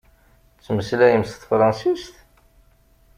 Tettmeslayem 0.55 1.23
s 1.25 1.31
tefransist? 1.33 2.15